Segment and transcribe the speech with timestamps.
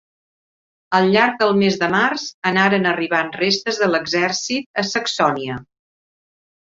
[0.99, 5.63] Al llarg del mes de març anaren arribant restes de l'exèrcit a Saxònia.